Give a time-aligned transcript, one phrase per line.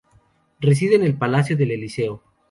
[0.59, 2.23] Reside en el Palacio del Elíseo.